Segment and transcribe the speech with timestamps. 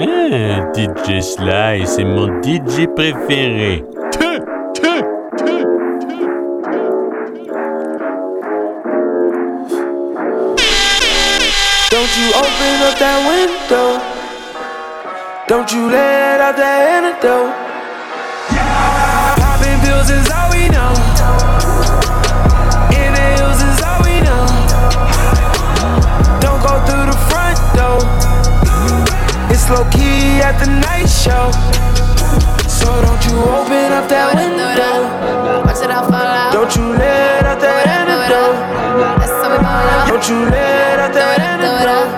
[0.00, 3.84] Ah, DJ Sly, c'est mon DJ préféré.
[11.90, 14.00] Don't you open up that window.
[15.48, 17.67] Don't you let out that antidote.
[29.70, 31.52] Low key at the night show.
[32.68, 35.04] So don't you open up that window.
[35.64, 36.52] Watch it all fall out.
[36.52, 38.56] Don't you let out that antidote.
[39.20, 40.08] That's how we ball out.
[40.08, 42.08] Don't you let out that antidote.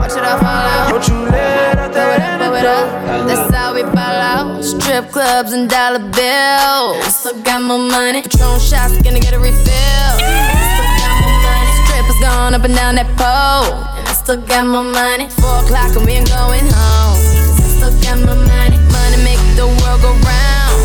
[0.00, 0.88] Watch it all fall out.
[0.90, 2.88] Don't you let out that antidote.
[3.28, 4.64] That's how we ball out.
[4.64, 7.04] Strip clubs and dollar bills.
[7.14, 8.22] Still got more money.
[8.22, 10.12] Patron shots, gonna get a refill.
[10.16, 11.72] Still got more money.
[11.84, 13.95] Strippers going up and down that pole.
[14.28, 15.28] And still got my money.
[15.38, 17.14] Four o'clock and we ain't going home.
[17.62, 18.74] still got more money.
[18.90, 20.78] Money make the world go round.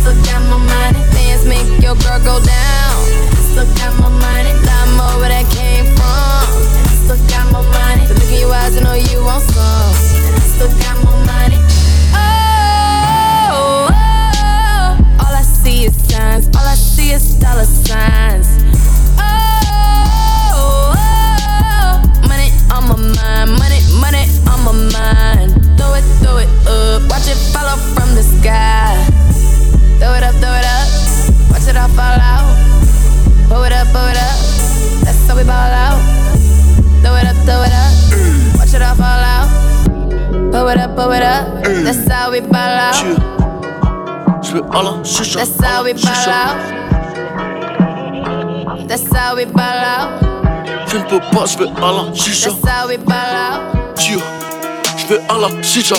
[0.00, 1.04] Still got more money.
[1.12, 2.96] Dance make your girl go down.
[3.52, 4.48] Still got more money.
[4.64, 6.48] Lot more where that came from.
[7.04, 8.06] Still got more money.
[8.08, 9.44] The look in your eyes, I know you want
[33.96, 34.36] It up.
[35.04, 35.98] That's how we ball out.
[37.02, 37.92] Throw it up, throw it up.
[38.58, 39.48] Watch it all fall out.
[40.52, 41.64] Pull it up, pull it up.
[41.84, 42.94] That's how we ball out.
[44.42, 45.38] Je vais à la chicha.
[45.38, 46.56] That's how we ball out.
[48.88, 50.20] That's how we ball out.
[50.88, 52.50] Je ne peux pas, je vais à la chicha.
[52.50, 53.60] That's how we ball out.
[53.96, 54.20] Tio.
[54.96, 55.96] Je vais à la chicha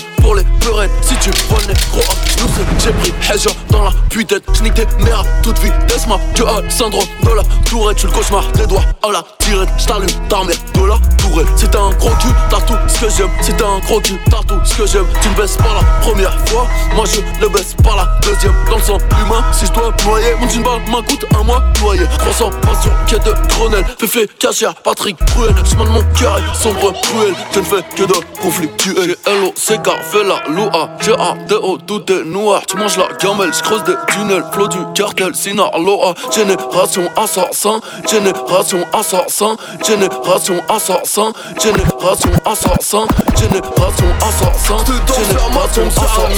[1.02, 5.42] Si tu à genoux c'est J'ai pris Hedja dans la puitaine J'nique tes mères à
[5.42, 8.84] toute vitesse Ma tu as le syndrome de la tourette Tu le cauchemar des doigts
[9.04, 9.70] à la tirette.
[9.78, 13.30] J't'allume ta mère de la tourette t'as un gros cul t'as tout ce que j'aime.
[13.58, 15.06] T'as un gros cul t'as tout ce que j'aime.
[15.22, 16.68] Tu ne baisses pas la première fois.
[16.94, 18.54] Moi je ne baisse pas la deuxième.
[18.70, 21.64] Dans le sang humain si je dois noyer Mon jean balle m'en coûte un mois
[21.82, 23.86] noyé 300 passion quête de Grenelle.
[23.98, 25.56] Féfé cachère Patrick Bruel.
[25.64, 27.34] Chemin de mon cœur sombre cruel.
[27.54, 32.62] Je ne fais que de conflictuel L-O-C-K fait la loua G-A-D-O tout est noir.
[32.68, 37.80] Tu manges la gamelle, j'creuse des tunnels Flow du cartel, Sinaloa Génération assassin
[38.10, 39.56] Génération assassin
[39.86, 46.38] Génération assassin Génération assassin Génération assassin Génération assassin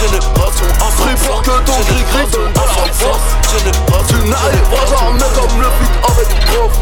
[0.00, 3.20] Génération assassin que ton gris-gris donne de la force.
[3.52, 6.72] Génération Tu n'arriveras jamais comme le feat avec prof.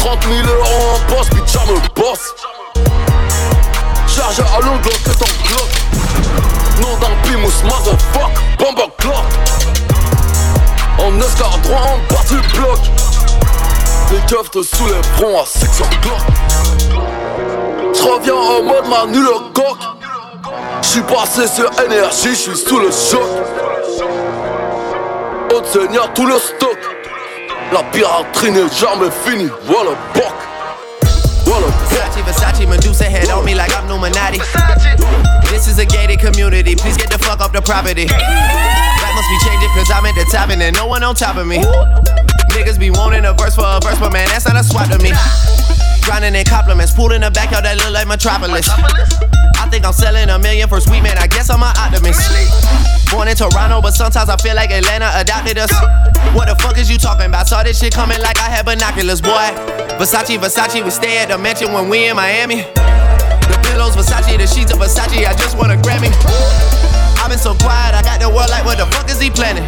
[0.00, 2.34] 30 000 euros en poche, ça me bosse
[7.62, 9.24] d'un pimous, motherfuck, bomba clock.
[10.98, 12.78] En escar droit en bas du bloc.
[14.10, 16.18] Les keufs te soulèveront à section glock
[17.94, 19.76] J'reviens en mode Manu le coq.
[20.82, 23.20] J'suis passé sur énergie, j'suis sous le choc.
[25.54, 26.78] Haute seigneur, tout le stock.
[27.72, 30.24] La piraterie n'est jamais finie, voilà boc
[31.44, 34.40] Voilà boc Versace, Versace, Medusa head on me like I'm Illuminati.
[35.58, 38.06] This is a gated community, please get the fuck off the property.
[38.06, 41.34] That must be changing cause I'm at the top and there's no one on top
[41.34, 41.58] of me.
[42.54, 45.02] Niggas be wanting a verse for a verse, but man, that's not a swap to
[45.02, 45.10] me.
[46.06, 48.70] Drowning in compliments, pool in the backyard that look like Metropolis.
[49.58, 52.22] I think I'm selling a million for sweet man, I guess I'm an optimist.
[53.10, 55.74] Born in Toronto, but sometimes I feel like Atlanta adopted us.
[56.38, 57.50] What the fuck is you talking about?
[57.50, 59.50] Saw this shit coming like I had binoculars, boy.
[59.98, 62.62] Versace, Versace, we stay at the mansion when we in Miami.
[63.88, 66.12] The pillows, Versace, the sheets of Versace, I just want a Grammy.
[67.16, 69.64] I've been so quiet, I got the world like, what the fuck is he planning?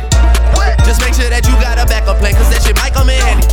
[0.84, 3.16] Just make sure that you got a backup plan, cause that shit might come in
[3.16, 3.48] handy.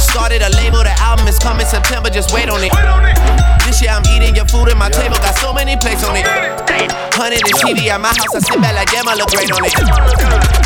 [0.00, 2.72] Started a label, the album is coming September, just wait on it.
[3.68, 6.24] This year I'm eating your food at my table, got so many plates on it.
[7.12, 9.60] Hundred and TV at my house, I sit back like damn, I look great on
[9.60, 9.76] it.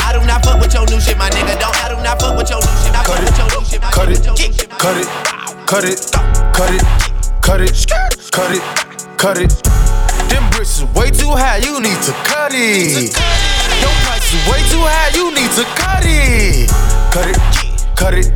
[0.06, 1.58] I do not fuck with your new shit, my nigga.
[1.58, 2.94] Don't I do not fuck with your new shit.
[2.94, 3.81] I fuck with your new shit.
[3.82, 4.70] Cut it, with your new shit.
[4.70, 5.08] cut it,
[5.67, 5.99] cut it,
[6.55, 6.82] cut it,
[7.43, 7.75] cut it,
[8.31, 8.89] cut it,
[9.20, 9.52] cut it.
[10.32, 13.12] Them bricks is way too high, you need to cut it.
[13.84, 16.70] Your price is way too high, you need to cut it.
[17.12, 17.37] Cut it,
[18.00, 18.32] cut it,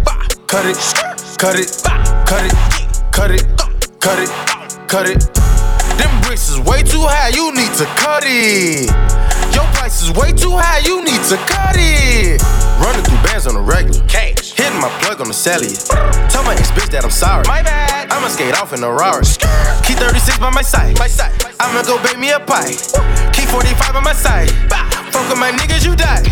[0.46, 0.76] cut it,
[1.40, 1.72] cut it,
[2.28, 2.52] cut it,
[3.10, 3.46] cut it,
[3.98, 4.28] cut it,
[4.86, 5.24] cut it.
[5.96, 8.92] Them bricks is way too high, you need to cut it.
[9.56, 12.42] Your price is way too high, you need to cut it.
[12.84, 14.06] Running through bands on the regular.
[14.06, 14.43] Cash.
[14.54, 15.74] Hitting my plug on the cellular.
[16.30, 17.44] Tell my ex bitch that I'm sorry.
[17.46, 18.10] My bad.
[18.10, 19.26] I'ma skate off in a Rari.
[19.82, 20.98] Key 36 by my side.
[20.98, 21.34] My side.
[21.58, 22.78] I'ma go bake me a pie.
[23.34, 24.50] Key 45 on my side.
[25.10, 26.22] Fuck with my niggas, you die.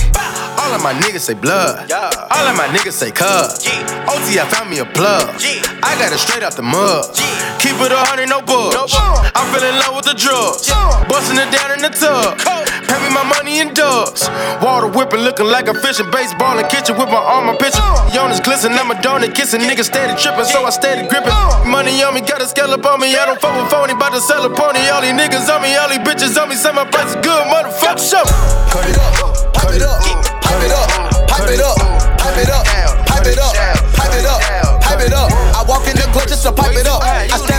[0.58, 1.90] All of my niggas say blood.
[1.90, 3.66] All of my niggas say cuz.
[4.06, 5.26] OT, I found me a plug.
[5.82, 7.10] I got it straight out the mud.
[7.58, 8.94] Keep it a hundred, no bugs.
[9.34, 10.70] I'm feeling love with the drugs.
[11.10, 12.38] Busting it down in the tub.
[12.92, 14.28] Me my money in dubs.
[14.60, 17.80] Water whipping, looking like a fish in baseball in kitchen with my arm, my picture.
[18.12, 19.60] Yonas glisten, I'm a donut kissing.
[19.60, 21.32] Niggas steady tripping, so I steady gripping.
[21.64, 23.16] Money on me, got a scallop on me.
[23.16, 24.80] I don't fuck with phony, bout to sell a pony.
[24.92, 26.54] All these niggas on me, all these bitches on me.
[26.54, 28.02] Say my price is good, motherfucker.
[28.02, 28.24] Show.
[28.68, 30.00] Cut it up, pipe it up,
[30.42, 30.88] pipe it up,
[31.28, 31.76] pipe it up,
[32.18, 32.64] pipe it up,
[33.06, 33.54] pipe it up,
[33.96, 34.40] pipe it up,
[34.82, 35.32] pipe it up.
[35.56, 37.02] I walk in the club just to pipe it up.
[37.02, 37.51] I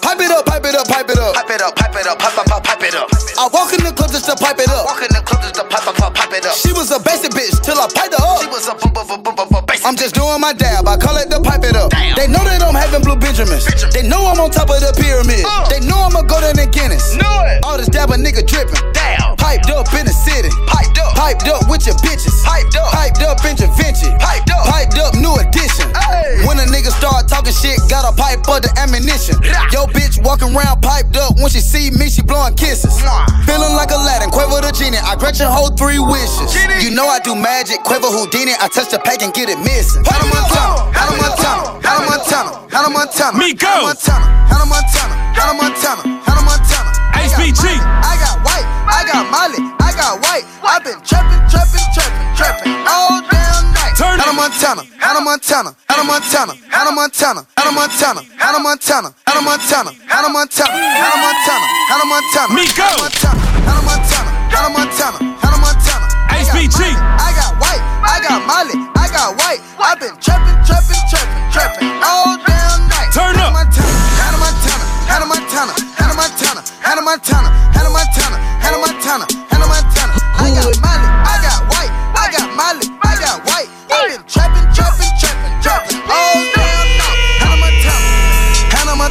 [0.09, 1.35] Pipe it up, pipe it up, pipe it up.
[1.35, 3.09] Pipe it up, pipe it up, pipe, pipe, pipe, pipe it up.
[3.39, 4.87] I walk in the club just to pipe it up.
[4.87, 6.57] Walk in the club just to pipe, pipe, pipe, it up.
[6.57, 8.41] She was a basic bitch till I piped her up.
[8.41, 9.87] She was a basic.
[9.87, 11.91] I'm just doing my dab, I call it the pipe it up.
[11.91, 12.17] Damn.
[12.17, 13.65] They know that I'm having blue Benjamins.
[13.65, 13.93] Benjamin.
[13.95, 15.45] They know I'm on top of the pyramid.
[15.47, 15.69] Uh.
[15.69, 17.15] They know I'ma go to the Guinness.
[17.15, 17.63] Know it.
[17.65, 18.81] All this dab a nigga dripping.
[18.93, 19.38] Damn.
[19.49, 20.53] Piped up in the city.
[20.69, 21.17] Piped up.
[21.17, 22.37] Piped up with your bitches.
[22.45, 22.93] Piped up.
[22.93, 24.13] Piped up in Da Vinci.
[24.21, 24.69] Piped up.
[24.69, 25.89] Piped up, new edition.
[25.97, 26.45] Hey.
[26.45, 29.41] When a nigga start talking shit, gotta pipe up the ammunition.
[29.41, 29.73] Rah.
[29.73, 31.41] Yo, bitch walking around piped up.
[31.41, 32.93] When she see me, she blowing kisses.
[33.01, 33.25] Mwah.
[33.49, 35.01] Feeling like Aladdin, Quavo the genie.
[35.01, 36.53] I grant your whole three wishes.
[36.53, 36.85] Genie.
[36.85, 38.53] You know I do magic, Quavo Houdini.
[38.61, 40.05] I touch the pack and get it missing.
[40.05, 43.65] Hannah Montana, Hannah Montana, Hannah Montana, Hannah Montana, Miko.
[43.65, 46.91] Hannah Montana, Hannah Montana, Hannah Montana, Hannah Montana.
[47.17, 47.65] I got HBG.
[48.05, 48.48] I got
[48.89, 50.45] I got Molly, I got white.
[50.65, 53.95] I've been trapping, trapping, trapping, trapping all damn night.
[53.95, 54.25] Turn it.
[54.25, 54.83] Hannah Montana,
[55.29, 61.67] Montana, Hannah Montana, Hannah Montana, Hannah Montana, Hannah Montana, Hannah Montana, Hannah Montana, Hannah Montana,
[61.89, 62.49] Hannah Montana.
[62.49, 66.07] Hannah Montana, Hannah Montana, Hannah Montana, Hannah Montana.
[66.33, 66.81] I got HBG.
[66.97, 69.61] I got white, I got Molly, I got white.
[69.79, 72.18] I've been trapping, trapping, trapping, trapping all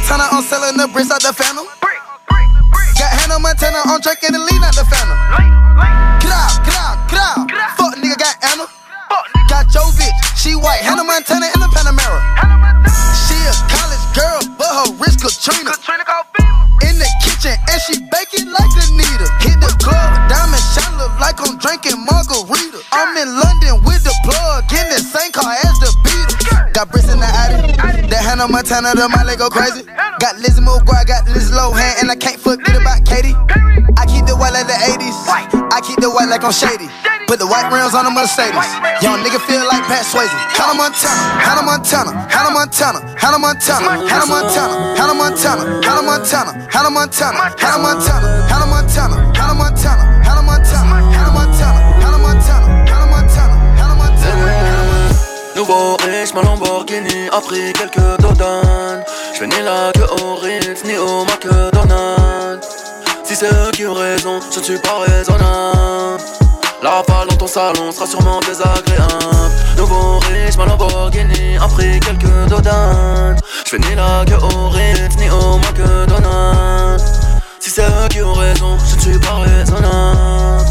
[0.08, 1.68] Montana, I'm selling the bricks out the phantom.
[2.96, 5.12] Got Hannah Montana on track and the lean out the phantom.
[6.24, 7.44] Get out, get out, get out.
[7.76, 8.64] Fuck nigga got Anna.
[9.52, 10.80] Got your bitch, she white.
[10.80, 12.24] Hannah Montana in the Panamera.
[13.28, 15.76] She a college girl, but her wrist Katrina.
[16.88, 19.28] In the kitchen and she baking like Anita.
[19.44, 22.80] Hit the club, diamond shine look like I'm drinking margarita.
[22.96, 24.47] I'm in London with the plug,
[28.38, 29.82] Hannah Montana, the Miley go crazy.
[30.22, 33.34] Got Lizzie McGuire, got Liz Lohan, and I can't forget about Katie.
[33.98, 35.26] I keep the white like the 80s.
[35.74, 36.86] I keep the white like I'm shady.
[37.26, 38.54] Put the white rims on the Mercedes.
[39.02, 40.30] Young nigga feel like Pat Swayze.
[40.54, 46.94] Hannah Montana, Hannah Montana, Hannah Montana, Hannah Montana, Hannah Montana, Hannah Montana, Hannah Montana, Hannah
[46.94, 50.07] Montana, Hannah Montana, Hannah Montana, Hannah Montana,
[55.68, 59.04] Nouveau riche, ma Lamborghini a pris quelques dodanes.
[59.38, 62.66] Je ni là que au Ritz, ni au McDonald's.
[63.22, 66.22] Si c'est eux qui ont raison, je ne suis pas raisonnable.
[66.82, 69.52] La rafale dans ton salon sera sûrement désagréable.
[69.76, 73.36] Nouveau riche, ma Lamborghini a pris quelques dodanes.
[73.70, 77.04] Je ni là que au Ritz, ni au McDonald's.
[77.60, 80.64] Si c'est eux qui ont raison, je ne suis pas raisonnable.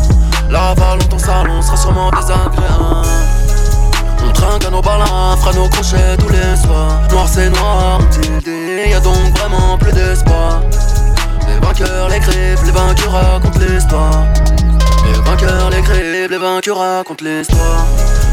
[0.50, 2.87] La rafale dans ton salon sera sûrement désagréable.
[4.38, 7.02] Trinque à nos balins, fera nos crochets tous les soirs.
[7.10, 10.62] Noir c'est noir, on dit, y a donc vraiment plus d'espoir.
[11.48, 14.26] Les vainqueurs, les griffes, les vaincus racontent l'histoire.
[15.06, 17.86] Les vainqueurs, les griffes, les vaincus racontent l'histoire.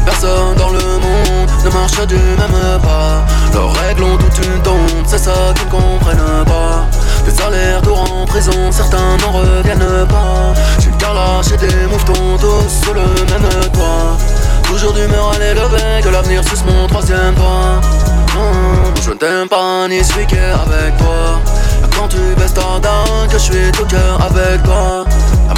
[0.05, 3.25] Personne dans le monde ne marche du même pas.
[3.53, 6.85] Leurs règles ont toute une tombe, c'est ça qu'ils ne comprennent pas.
[7.25, 10.53] Des allers-retours en prison, certains n'en reviennent pas.
[10.79, 13.64] J'ai le lâche et des mouvements tous sous le même.
[14.85, 17.33] Toujours d'humeur à l'élever, que l'avenir suce mon troisième.
[17.33, 17.81] Non,
[19.03, 21.41] je ne t'aime pas ni suis qu'est avec toi.
[21.97, 25.03] Quand tu baisses ta dingue, que je suis tout cœur avec toi.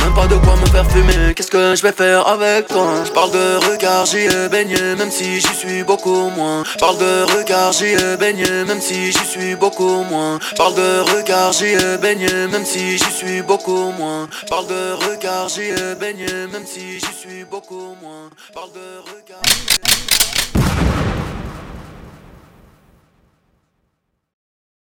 [0.07, 3.11] Même pas de quoi me faire fumer, qu'est-ce que je vais faire avec toi Je
[3.11, 6.63] parle de regard, j'y ai baigné, même si j'y suis beaucoup moins.
[6.79, 10.39] Parle de regard, j'y ai baigné, même si j'y suis beaucoup moins.
[10.55, 14.29] Parle de regard, j'y ai baigné, même si j'y suis beaucoup moins.
[14.49, 18.29] Parle de regard, j'y ai baigné, même si j'y suis beaucoup moins.
[18.53, 20.26] Parle de regard.